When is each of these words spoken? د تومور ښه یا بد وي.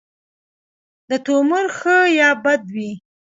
د 1.09 1.11
تومور 1.25 1.65
ښه 1.77 1.97
یا 2.19 2.29
بد 2.43 2.61
وي. 2.75 2.91